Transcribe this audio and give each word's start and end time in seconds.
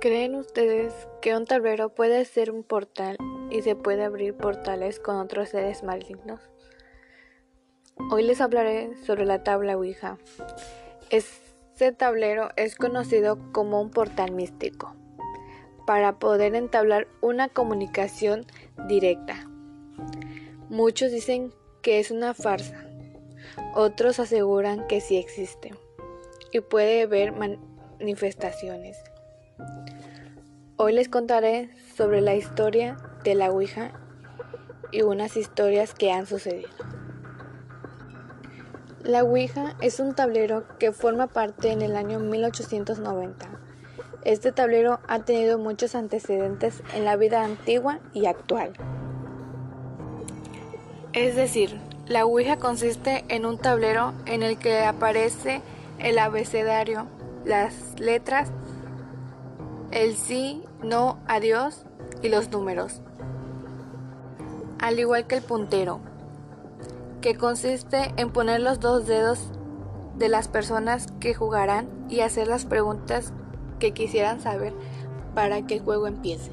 ¿Creen 0.00 0.34
ustedes 0.34 0.94
que 1.20 1.36
un 1.36 1.44
tablero 1.44 1.90
puede 1.90 2.24
ser 2.24 2.50
un 2.50 2.62
portal 2.62 3.18
y 3.50 3.60
se 3.60 3.76
puede 3.76 4.02
abrir 4.02 4.34
portales 4.34 4.98
con 4.98 5.16
otros 5.16 5.50
seres 5.50 5.82
malignos? 5.82 6.40
Hoy 8.10 8.22
les 8.22 8.40
hablaré 8.40 8.96
sobre 9.04 9.26
la 9.26 9.42
tabla 9.44 9.76
Ouija. 9.76 10.16
Este 11.10 11.92
tablero 11.92 12.48
es 12.56 12.76
conocido 12.76 13.52
como 13.52 13.78
un 13.82 13.90
portal 13.90 14.32
místico 14.32 14.96
para 15.86 16.18
poder 16.18 16.54
entablar 16.54 17.06
una 17.20 17.50
comunicación 17.50 18.46
directa. 18.88 19.46
Muchos 20.70 21.12
dicen 21.12 21.52
que 21.82 21.98
es 21.98 22.10
una 22.10 22.32
farsa, 22.32 22.86
otros 23.74 24.18
aseguran 24.18 24.86
que 24.86 25.02
sí 25.02 25.18
existe 25.18 25.74
y 26.52 26.60
puede 26.60 27.02
haber 27.02 27.32
manifestaciones. 27.32 28.96
Hoy 30.76 30.92
les 30.94 31.08
contaré 31.08 31.70
sobre 31.96 32.20
la 32.20 32.34
historia 32.34 32.96
de 33.24 33.34
la 33.34 33.50
Ouija 33.50 33.92
y 34.92 35.02
unas 35.02 35.36
historias 35.36 35.94
que 35.94 36.12
han 36.12 36.26
sucedido. 36.26 36.70
La 39.02 39.24
Ouija 39.24 39.76
es 39.80 39.98
un 39.98 40.14
tablero 40.14 40.64
que 40.78 40.92
forma 40.92 41.26
parte 41.26 41.72
en 41.72 41.82
el 41.82 41.96
año 41.96 42.18
1890. 42.18 43.48
Este 44.24 44.52
tablero 44.52 45.00
ha 45.08 45.20
tenido 45.20 45.58
muchos 45.58 45.94
antecedentes 45.94 46.82
en 46.94 47.04
la 47.04 47.16
vida 47.16 47.42
antigua 47.42 48.00
y 48.12 48.26
actual. 48.26 48.72
Es 51.12 51.34
decir, 51.34 51.80
la 52.06 52.24
Ouija 52.24 52.56
consiste 52.56 53.24
en 53.28 53.46
un 53.46 53.56
tablero 53.56 54.12
en 54.26 54.42
el 54.42 54.58
que 54.58 54.84
aparece 54.84 55.62
el 55.98 56.18
abecedario, 56.18 57.06
las 57.44 57.98
letras, 57.98 58.50
el 59.92 60.16
sí 60.16 60.62
no, 60.82 61.18
adiós 61.26 61.84
y 62.22 62.28
los 62.28 62.50
números. 62.50 63.00
Al 64.78 64.98
igual 64.98 65.26
que 65.26 65.36
el 65.36 65.42
puntero, 65.42 66.00
que 67.20 67.36
consiste 67.36 68.14
en 68.16 68.30
poner 68.30 68.60
los 68.60 68.80
dos 68.80 69.06
dedos 69.06 69.50
de 70.16 70.28
las 70.28 70.48
personas 70.48 71.06
que 71.18 71.34
jugarán 71.34 71.88
y 72.08 72.20
hacer 72.20 72.46
las 72.46 72.64
preguntas 72.64 73.32
que 73.78 73.92
quisieran 73.92 74.40
saber 74.40 74.74
para 75.34 75.66
que 75.66 75.74
el 75.74 75.80
juego 75.80 76.06
empiece. 76.06 76.52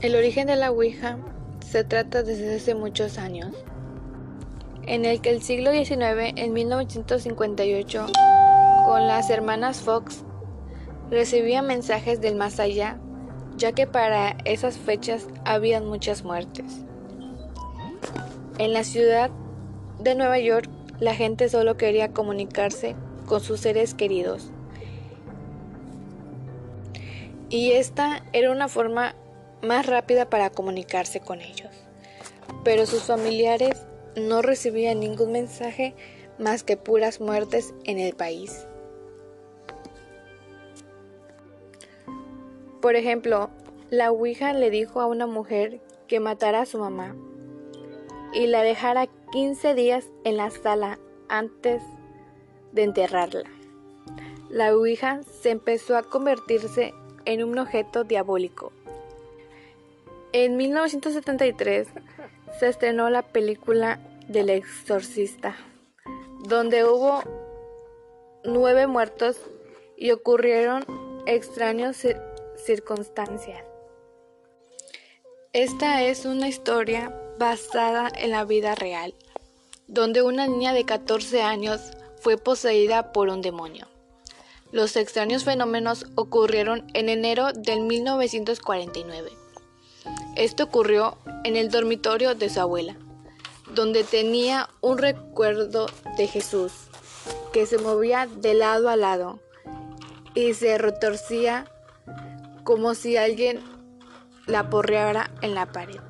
El 0.00 0.14
origen 0.14 0.46
de 0.46 0.56
la 0.56 0.70
Ouija 0.70 1.18
se 1.66 1.84
trata 1.84 2.22
desde 2.22 2.56
hace 2.56 2.74
muchos 2.74 3.18
años, 3.18 3.54
en 4.82 5.04
el 5.04 5.20
que 5.20 5.30
el 5.30 5.42
siglo 5.42 5.72
XIX, 5.72 6.32
en 6.36 6.52
1958, 6.52 8.06
con 8.86 9.06
las 9.06 9.28
hermanas 9.28 9.80
Fox, 9.80 10.24
recibía 11.10 11.62
mensajes 11.62 12.20
del 12.20 12.36
más 12.36 12.60
allá, 12.60 12.98
ya 13.56 13.72
que 13.72 13.86
para 13.86 14.36
esas 14.44 14.78
fechas 14.78 15.26
habían 15.44 15.86
muchas 15.86 16.24
muertes. 16.24 16.84
En 18.58 18.72
la 18.72 18.84
ciudad 18.84 19.30
de 20.00 20.14
Nueva 20.14 20.38
York, 20.38 20.68
la 21.00 21.14
gente 21.14 21.48
solo 21.48 21.76
quería 21.76 22.12
comunicarse 22.12 22.96
con 23.26 23.40
sus 23.40 23.60
seres 23.60 23.94
queridos. 23.94 24.50
Y 27.50 27.72
esta 27.72 28.24
era 28.32 28.50
una 28.50 28.68
forma 28.68 29.14
más 29.62 29.86
rápida 29.86 30.28
para 30.28 30.50
comunicarse 30.50 31.20
con 31.20 31.40
ellos. 31.40 31.70
Pero 32.64 32.86
sus 32.86 33.04
familiares 33.04 33.86
no 34.16 34.42
recibían 34.42 35.00
ningún 35.00 35.32
mensaje 35.32 35.94
más 36.38 36.62
que 36.62 36.76
puras 36.76 37.20
muertes 37.20 37.74
en 37.84 37.98
el 37.98 38.14
país. 38.14 38.66
Por 42.88 42.96
ejemplo, 42.96 43.50
la 43.90 44.10
Ouija 44.10 44.54
le 44.54 44.70
dijo 44.70 45.02
a 45.02 45.06
una 45.06 45.26
mujer 45.26 45.78
que 46.06 46.20
matara 46.20 46.62
a 46.62 46.64
su 46.64 46.78
mamá 46.78 47.14
y 48.32 48.46
la 48.46 48.62
dejara 48.62 49.08
15 49.30 49.74
días 49.74 50.06
en 50.24 50.38
la 50.38 50.48
sala 50.48 50.98
antes 51.28 51.82
de 52.72 52.84
enterrarla. 52.84 53.44
La 54.48 54.74
Ouija 54.74 55.20
se 55.22 55.50
empezó 55.50 55.98
a 55.98 56.02
convertirse 56.02 56.94
en 57.26 57.44
un 57.44 57.58
objeto 57.58 58.04
diabólico. 58.04 58.72
En 60.32 60.56
1973 60.56 61.88
se 62.58 62.68
estrenó 62.68 63.10
la 63.10 63.20
película 63.20 64.00
del 64.28 64.48
exorcista, 64.48 65.56
donde 66.48 66.86
hubo 66.86 67.20
nueve 68.44 68.86
muertos 68.86 69.38
y 69.94 70.10
ocurrieron 70.12 70.86
extraños 71.26 72.02
circunstancias. 72.64 73.64
Esta 75.52 76.02
es 76.02 76.24
una 76.24 76.48
historia 76.48 77.12
basada 77.38 78.10
en 78.14 78.30
la 78.30 78.44
vida 78.44 78.74
real, 78.74 79.14
donde 79.86 80.22
una 80.22 80.46
niña 80.46 80.72
de 80.72 80.84
14 80.84 81.42
años 81.42 81.80
fue 82.20 82.36
poseída 82.36 83.12
por 83.12 83.28
un 83.28 83.40
demonio. 83.40 83.86
Los 84.70 84.96
extraños 84.96 85.44
fenómenos 85.44 86.06
ocurrieron 86.14 86.84
en 86.92 87.08
enero 87.08 87.52
del 87.52 87.80
1949. 87.80 89.30
Esto 90.36 90.64
ocurrió 90.64 91.16
en 91.44 91.56
el 91.56 91.70
dormitorio 91.70 92.34
de 92.34 92.50
su 92.50 92.60
abuela, 92.60 92.96
donde 93.74 94.04
tenía 94.04 94.68
un 94.82 94.98
recuerdo 94.98 95.86
de 96.16 96.26
Jesús 96.26 96.72
que 97.52 97.66
se 97.66 97.78
movía 97.78 98.26
de 98.26 98.54
lado 98.54 98.88
a 98.88 98.96
lado 98.96 99.40
y 100.34 100.54
se 100.54 100.76
retorcía 100.76 101.70
como 102.64 102.94
si 102.94 103.16
alguien 103.16 103.60
la 104.46 104.70
porreara 104.70 105.30
en 105.42 105.54
la 105.54 105.66
pared. 105.66 106.00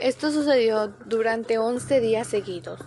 Esto 0.00 0.30
sucedió 0.30 0.92
durante 1.06 1.58
11 1.58 2.00
días 2.00 2.26
seguidos. 2.26 2.80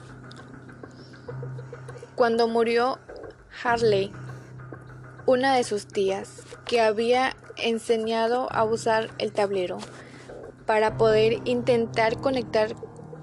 Cuando 2.15 2.47
murió 2.47 2.99
Harley, 3.63 4.11
una 5.25 5.55
de 5.55 5.63
sus 5.63 5.87
tías, 5.87 6.43
que 6.65 6.81
había 6.81 7.35
enseñado 7.57 8.47
a 8.51 8.63
usar 8.63 9.09
el 9.17 9.31
tablero 9.31 9.77
para 10.65 10.97
poder 10.97 11.39
intentar 11.45 12.17
conectar 12.19 12.75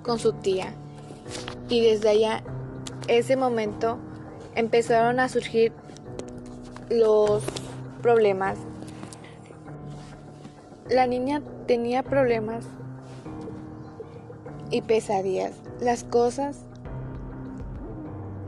con 0.02 0.18
su 0.18 0.32
tía. 0.32 0.74
Y 1.68 1.80
desde 1.80 2.08
allá, 2.08 2.42
ese 3.08 3.36
momento, 3.36 3.98
empezaron 4.54 5.20
a 5.20 5.28
surgir 5.28 5.72
los 6.90 7.42
problemas 8.06 8.56
la 10.88 11.08
niña 11.08 11.42
tenía 11.66 12.04
problemas 12.04 12.64
y 14.70 14.82
pesadillas. 14.82 15.52
Las 15.80 16.04
cosas... 16.04 16.60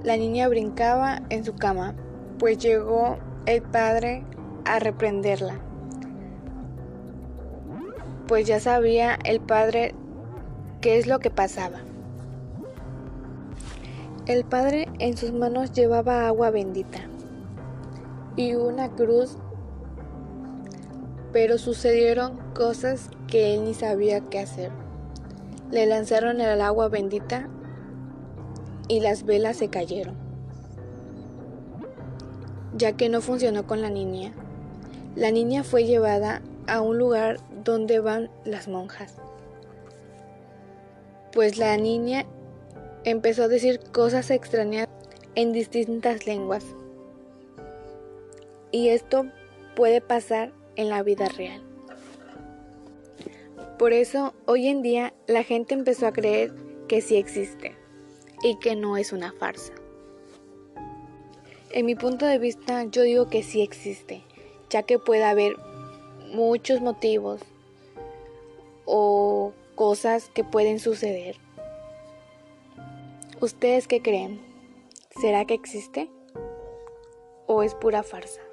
La 0.04 0.16
niña 0.16 0.46
brincaba 0.46 1.22
en 1.28 1.44
su 1.44 1.56
cama, 1.56 1.96
pues 2.38 2.58
llegó 2.58 3.18
el 3.46 3.62
padre 3.62 4.22
a 4.64 4.78
reprenderla. 4.78 5.58
Pues 8.28 8.46
ya 8.46 8.60
sabía 8.60 9.18
el 9.24 9.40
padre 9.40 9.96
qué 10.80 10.98
es 10.98 11.08
lo 11.08 11.18
que 11.18 11.30
pasaba. 11.30 11.80
El 14.26 14.44
padre 14.44 14.86
en 15.00 15.16
sus 15.16 15.32
manos 15.32 15.72
llevaba 15.72 16.28
agua 16.28 16.50
bendita 16.50 17.00
y 18.36 18.54
una 18.54 18.90
cruz 18.90 19.36
pero 21.32 21.58
sucedieron 21.58 22.38
cosas 22.54 23.10
que 23.26 23.54
él 23.54 23.64
ni 23.64 23.74
sabía 23.74 24.20
qué 24.20 24.40
hacer. 24.40 24.70
Le 25.70 25.86
lanzaron 25.86 26.40
el 26.40 26.60
agua 26.60 26.88
bendita 26.88 27.48
y 28.88 29.00
las 29.00 29.24
velas 29.24 29.58
se 29.58 29.68
cayeron. 29.68 30.16
Ya 32.74 32.92
que 32.96 33.08
no 33.08 33.20
funcionó 33.20 33.66
con 33.66 33.82
la 33.82 33.90
niña, 33.90 34.32
la 35.16 35.30
niña 35.30 35.64
fue 35.64 35.84
llevada 35.84 36.42
a 36.66 36.80
un 36.80 36.98
lugar 36.98 37.40
donde 37.64 38.00
van 38.00 38.30
las 38.44 38.68
monjas. 38.68 39.14
Pues 41.32 41.58
la 41.58 41.76
niña 41.76 42.24
empezó 43.04 43.44
a 43.44 43.48
decir 43.48 43.80
cosas 43.92 44.30
extrañas 44.30 44.88
en 45.34 45.52
distintas 45.52 46.26
lenguas. 46.26 46.64
Y 48.70 48.88
esto 48.88 49.26
puede 49.74 50.00
pasar 50.00 50.52
en 50.78 50.88
la 50.88 51.02
vida 51.02 51.28
real. 51.28 51.60
Por 53.78 53.92
eso, 53.92 54.32
hoy 54.46 54.68
en 54.68 54.80
día, 54.80 55.12
la 55.26 55.42
gente 55.42 55.74
empezó 55.74 56.06
a 56.06 56.12
creer 56.12 56.54
que 56.88 57.02
sí 57.02 57.16
existe 57.16 57.76
y 58.42 58.58
que 58.58 58.76
no 58.76 58.96
es 58.96 59.12
una 59.12 59.32
farsa. 59.32 59.74
En 61.72 61.84
mi 61.84 61.96
punto 61.96 62.24
de 62.26 62.38
vista, 62.38 62.84
yo 62.84 63.02
digo 63.02 63.28
que 63.28 63.42
sí 63.42 63.60
existe, 63.60 64.22
ya 64.70 64.84
que 64.84 64.98
puede 64.98 65.24
haber 65.24 65.56
muchos 66.32 66.80
motivos 66.80 67.40
o 68.86 69.52
cosas 69.74 70.30
que 70.30 70.44
pueden 70.44 70.78
suceder. 70.78 71.36
¿Ustedes 73.40 73.88
qué 73.88 74.00
creen? 74.00 74.40
¿Será 75.20 75.44
que 75.44 75.54
existe? 75.54 76.08
¿O 77.46 77.62
es 77.62 77.74
pura 77.74 78.02
farsa? 78.02 78.47